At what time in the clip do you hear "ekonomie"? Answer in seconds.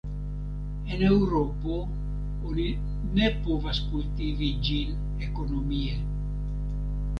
5.29-5.97